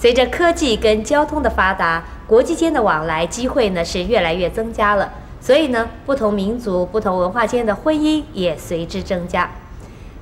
[0.00, 9.50] 随着科技跟交通的发达，国际间的往来机会呢是越来越增加了，所以呢，不同民族、不同文化间的婚姻也随之增加。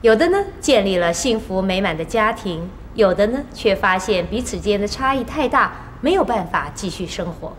[0.00, 5.70] 有的呢建立了幸福美满的家庭，有的呢却发现彼此间的差异太大，
[6.00, 7.52] 没有办法继续生活。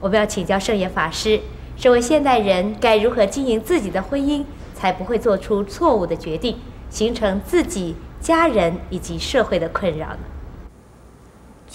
[0.00, 1.40] 我们要请教圣严法师，
[1.78, 4.44] 身为现代人，该如何经营自己的婚姻，
[4.74, 6.58] 才不会做出错误的决定，
[6.90, 10.18] 形成自己、家人以及社会的困扰呢？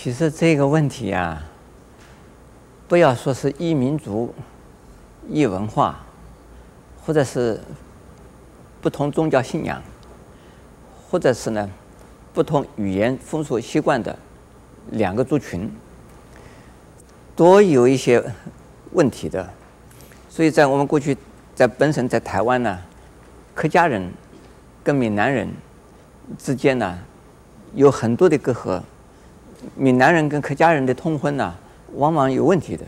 [0.02, 1.44] 其实这个问题啊，
[2.88, 4.34] 不要说是异民族、
[5.28, 6.00] 异文化，
[7.06, 7.60] 或者是
[8.80, 9.84] 不同宗教信仰，
[11.10, 11.70] 或者是呢
[12.34, 14.18] 不同语言风俗习惯的
[14.92, 15.70] 两个族群，
[17.36, 18.24] 都有一些
[18.94, 19.50] 问题的。
[20.30, 21.18] 所以在我们过去
[21.54, 22.80] 在本省在台湾呢，
[23.54, 24.10] 客家人
[24.82, 25.50] 跟闽南人
[26.38, 26.98] 之间呢
[27.74, 28.82] 有很多的隔阂。
[29.76, 31.54] 闽南人跟客家人的通婚呢，
[31.96, 32.86] 往往有问题的。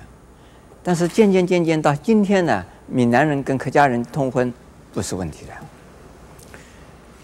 [0.84, 4.52] 但是渐渐渐渐到今天呢，闽南人跟客家人通婚
[4.94, 5.54] 不是问题了。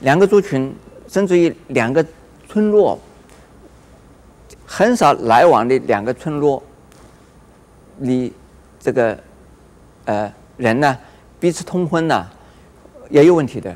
[0.02, 0.74] 两个族群，
[1.08, 2.06] 甚至于两个
[2.48, 3.00] 村落，
[4.66, 6.62] 很少来往的两个村落，
[7.98, 8.32] 你
[8.80, 9.18] 这个
[10.06, 10.98] 呃人呢，
[11.40, 12.28] 彼此通婚呢，
[13.10, 13.76] 也有问题的。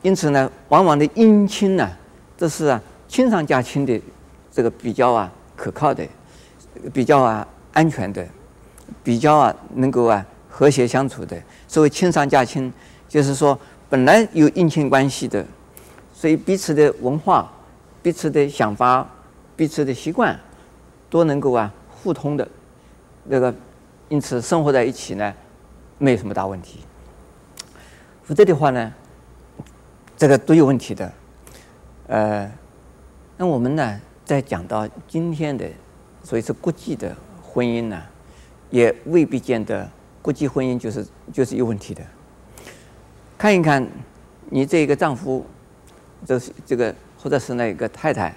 [0.00, 1.90] 因此呢，往往的姻亲呢，
[2.36, 4.00] 这是啊亲上加亲的。
[4.54, 6.06] 这个比较啊可靠的，
[6.92, 8.24] 比较啊安全的，
[9.02, 11.36] 比较啊能够啊和谐相处的。
[11.66, 12.72] 所谓亲上加亲，
[13.08, 13.58] 就是说
[13.90, 15.44] 本来有姻亲关系的，
[16.12, 17.50] 所以彼此的文化、
[18.00, 19.04] 彼此的想法、
[19.56, 20.38] 彼此的习惯
[21.10, 22.46] 都能够啊互通的，
[23.24, 23.52] 那个
[24.08, 25.34] 因此生活在一起呢，
[25.98, 26.78] 没有什么大问题。
[28.22, 28.92] 否则的话呢，
[30.16, 31.12] 这个都有问题的。
[32.06, 32.48] 呃，
[33.36, 34.00] 那我们呢？
[34.24, 35.68] 再讲到今天的，
[36.22, 38.02] 所以是国际的婚姻呢，
[38.70, 39.88] 也未必见得
[40.22, 42.02] 国际婚姻就是就是有问题的。
[43.36, 43.86] 看一看
[44.48, 45.44] 你这个丈夫，
[46.24, 48.34] 这是这个或者是那个太太，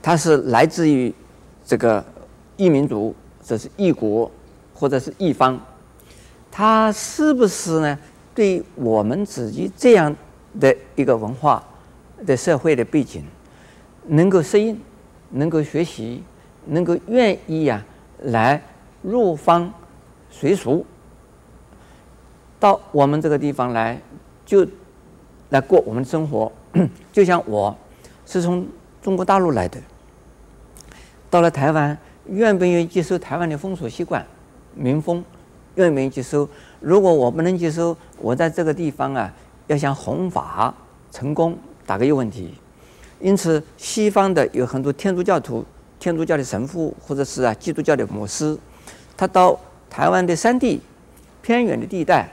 [0.00, 1.12] 他是来自于
[1.64, 2.02] 这个
[2.56, 4.30] 异民族，这是异国
[4.72, 5.60] 或者是异方，
[6.50, 7.98] 他是不是呢？
[8.34, 10.16] 对我们自己这样
[10.58, 11.62] 的一个文化
[12.26, 13.24] 的社会的背景，
[14.06, 14.80] 能够适应，
[15.30, 16.22] 能够学习，
[16.66, 17.84] 能够愿意呀、
[18.20, 18.62] 啊，来
[19.02, 19.72] 入乡
[20.30, 20.84] 随俗，
[22.60, 24.00] 到我们这个地方来，
[24.44, 24.66] 就
[25.50, 26.50] 来过我们的生活。
[27.12, 27.76] 就像我
[28.26, 28.66] 是从
[29.00, 29.78] 中国大陆来的，
[31.30, 34.26] 到了台湾，愿不愿意接受台湾的风俗习惯、
[34.74, 35.24] 民风？
[35.76, 36.48] 愿不愿意接受？
[36.80, 39.32] 如果我不能接受，我在这个地方啊，
[39.66, 40.74] 要想弘法
[41.10, 42.54] 成功，大概有问题。
[43.24, 45.64] 因此，西方的有很多天主教徒、
[45.98, 48.54] 天主教的神父，或者是啊基督教的牧师，
[49.16, 49.58] 他到
[49.88, 50.78] 台湾的山地、
[51.40, 52.28] 偏远的地带，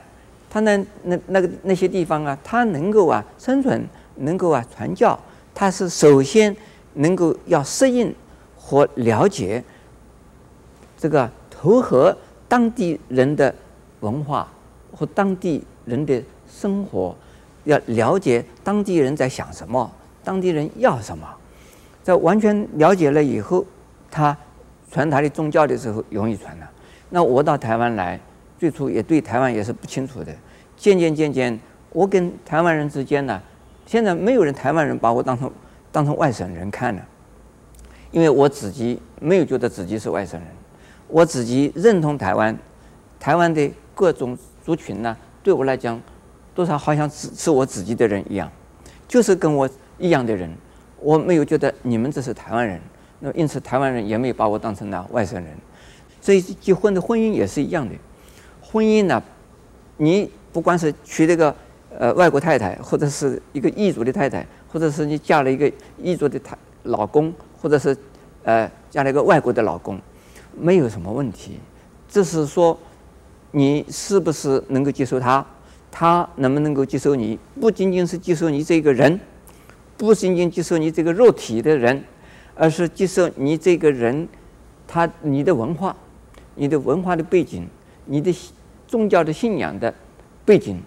[0.50, 3.88] 他呢那那个那些地方啊，他能够啊生存，
[4.18, 5.18] 能够啊传教，
[5.56, 6.54] 他是首先
[6.96, 8.14] 能够要适应
[8.58, 9.64] 和了解
[10.98, 12.14] 这个投合
[12.50, 13.56] 当地人的
[14.02, 14.46] 文化
[14.94, 17.16] 和当地人的生活，
[17.64, 19.90] 要了解当地人在想什么。
[20.24, 21.28] 当地人要什么，
[22.04, 23.66] 在完全了解了以后，
[24.10, 24.36] 他
[24.92, 26.70] 传他的宗教的时候容易传了。
[27.10, 28.20] 那我到台湾来，
[28.60, 30.34] 最初也对台湾也是不清楚的。
[30.78, 31.60] 渐渐渐渐，
[31.92, 33.42] 我跟台湾人之间呢，
[33.86, 35.52] 现在没有人台湾人把我当成
[35.92, 37.02] 当成外省人看了，
[38.12, 40.50] 因为我自己没有觉得自己是外省人，
[41.08, 42.58] 我自己认同台湾，
[43.20, 46.02] 台湾的各种族群呢，对我来讲，
[46.54, 48.52] 多少好像是是我自己的人一样，
[49.08, 49.70] 就是跟我。
[50.02, 50.52] 一样的人，
[51.00, 52.82] 我没有觉得你们这是台湾人，
[53.20, 55.56] 那因此台湾人也没有把我当成了外省人，
[56.20, 57.94] 所以结婚的婚姻也是一样的。
[58.62, 59.22] 婚姻呢，
[59.98, 61.56] 你不管是娶这个
[61.98, 65.72] 呃外国太太，或者是一个异族的太太，或者是你嫁了一个
[66.02, 67.32] 异族的太老公，
[67.62, 67.96] 或者是
[68.44, 70.00] 呃嫁了一个外国的老公，
[70.60, 71.60] 没有什么问题。
[72.10, 72.78] 只是说
[73.52, 75.46] 你是不是能够接受他，
[75.92, 79.20] 他能不能够接受你，不仅仅是接受你这个人。
[80.02, 82.04] 不仅仅接受你这个肉体的人，
[82.56, 84.28] 而是接受你这个人，
[84.88, 85.96] 他你的文化、
[86.56, 87.68] 你的文化的背景、
[88.06, 88.36] 你的
[88.88, 89.94] 宗教的信仰的
[90.44, 90.82] 背景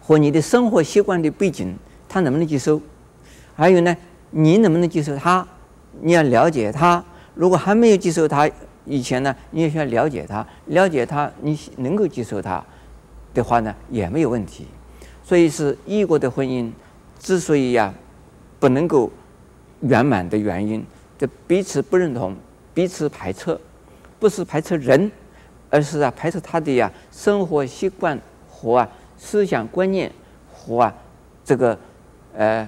[0.00, 1.76] 和你的生活习惯的背景，
[2.08, 2.80] 他能不能接受？
[3.56, 3.96] 还有呢，
[4.30, 5.44] 你能不能接受他？
[6.00, 7.04] 你要了解他。
[7.34, 8.48] 如果还没有接受他
[8.84, 12.64] 以前呢，你也需要了解他，了解他，你能够接受他
[13.34, 14.68] 的话呢，也没有问题。
[15.24, 16.70] 所以是异国的婚姻
[17.18, 17.92] 之所以呀。
[18.64, 19.10] 不能够
[19.82, 20.82] 圆满的原因，
[21.18, 22.34] 这彼此不认同，
[22.72, 23.60] 彼此排斥，
[24.18, 25.12] 不是排斥人，
[25.68, 28.18] 而是啊排斥他的呀生活习惯
[28.48, 28.88] 和啊
[29.18, 30.10] 思想观念
[30.50, 30.94] 和啊
[31.44, 31.78] 这个
[32.34, 32.66] 呃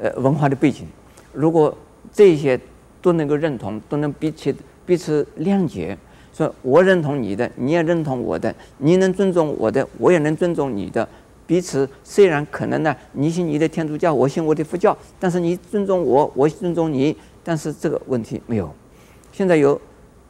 [0.00, 0.86] 呃文化的背景。
[1.32, 1.76] 如果
[2.12, 2.56] 这些
[3.00, 4.54] 都能够认同，都能彼此
[4.86, 5.98] 彼此谅解，
[6.32, 11.08] 说我认同你的，你也认同我的，你能尊重我的，我也能尊重你的。
[11.52, 17.14] 彼此虽然可能呢，你信你的天主教，我信我的佛教，但是你尊重我，我尊重你，
[17.44, 18.74] 但是这个问题没有。
[19.32, 19.78] 现在有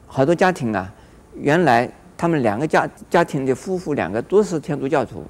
[0.09, 0.93] 好多家庭啊，
[1.37, 5.23] 原来他们两个家家庭的夫妇两个都是天主教徒，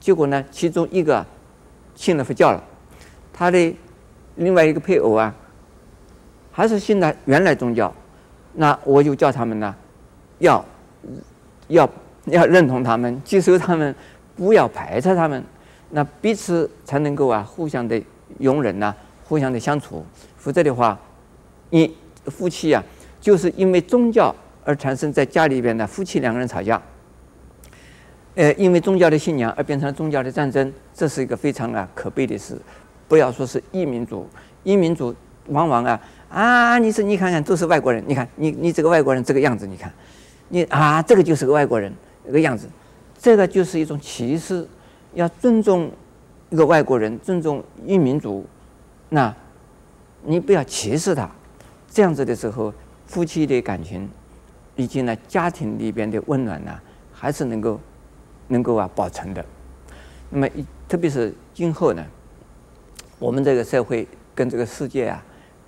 [0.00, 1.22] 结果呢，其中一个
[1.94, 2.64] 信了佛教了，
[3.30, 3.76] 他的
[4.36, 5.34] 另外一个配偶啊，
[6.50, 7.94] 还是信了原来宗教，
[8.54, 9.74] 那我就叫他们呢，
[10.38, 10.64] 要
[11.68, 11.90] 要
[12.28, 13.94] 要认同他们，接受他们。
[14.36, 15.42] 不要排斥他们，
[15.90, 18.02] 那彼此才能够啊互相的
[18.38, 18.94] 容忍呐，
[19.24, 20.04] 互相的相处。
[20.36, 20.98] 否则的话，
[21.70, 21.96] 你
[22.26, 22.82] 夫妻啊，
[23.20, 24.34] 就是因为宗教
[24.64, 26.82] 而产生在家里边的夫妻两个人吵架，
[28.34, 32.60] 呃，因为宗教的信仰而变成了宗教的战争，这是一个非常啊可悲的事。
[33.06, 34.28] 不要说是异民族，
[34.62, 35.14] 异民族
[35.46, 39.92] 往往啊啊，你是你看看都是外国人，你看你你这个外国人这个样子，你看
[40.48, 41.92] 你啊这个就是个外国人
[42.26, 42.68] 这个样子。
[43.24, 44.68] 这个就是一种歧视，
[45.14, 45.90] 要尊重
[46.50, 48.44] 一个外国人，尊重一民族，
[49.08, 49.34] 那，
[50.24, 51.30] 你不要歧视他，
[51.88, 52.70] 这样子的时候，
[53.06, 54.06] 夫妻的感情，
[54.76, 56.78] 以及呢家庭里边的温暖呢，
[57.14, 57.80] 还是能够
[58.48, 59.42] 能够啊保存的。
[60.28, 60.48] 那么，
[60.86, 62.04] 特别是今后呢，
[63.18, 65.24] 我们这个社会跟这个世界啊，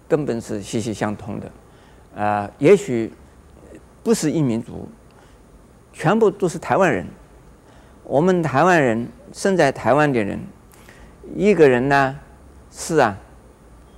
[0.06, 3.10] 根本是息息相通的，啊、也许
[4.02, 4.86] 不是一民族，
[5.94, 7.06] 全部都是台湾人。
[8.08, 10.38] 我们台湾人生在台湾的人，
[11.34, 12.16] 一个人呢
[12.70, 13.18] 是啊，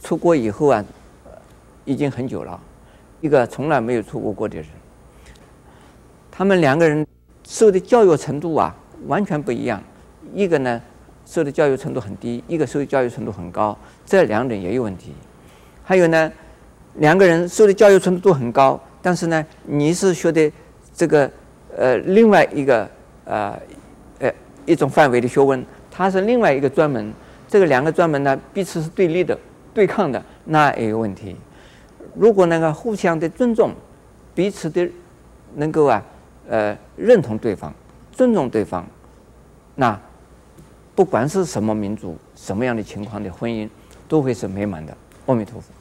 [0.02, 0.82] 出国以后啊，
[1.84, 2.58] 已经很久了；
[3.20, 4.66] 一个从来没有出国过的人，
[6.30, 7.06] 他们两个人
[7.44, 8.74] 受的教育程度啊
[9.08, 9.82] 完全不一样。
[10.32, 10.80] 一个呢
[11.26, 13.76] 受的教育程度很低，一个受的教育程度很高，
[14.06, 15.12] 这两点也有问题。
[15.84, 16.32] 还有呢，
[16.94, 20.50] 两个人受的教育程度都很高，但是呢，你是学的
[20.94, 21.30] 这个
[21.76, 22.88] 呃另外一个
[23.26, 23.54] 呃。
[24.68, 27.12] 一种范围的学问，它是另外一个专门。
[27.48, 29.36] 这个两个专门呢，彼此是对立的、
[29.72, 31.34] 对抗的，那也有问题。
[32.14, 33.72] 如果那个互相的尊重，
[34.34, 34.86] 彼此的
[35.54, 36.02] 能够啊，
[36.48, 37.72] 呃，认同对方、
[38.12, 38.86] 尊重对方，
[39.74, 39.98] 那
[40.94, 43.66] 不管是什么民族、什么样的情况的婚姻，
[44.06, 44.94] 都会是美满的。
[45.26, 45.72] 阿弥陀佛。